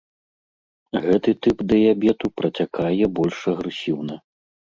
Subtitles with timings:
[1.03, 4.15] Гэты тып дыябету працякае больш агрэсіўна.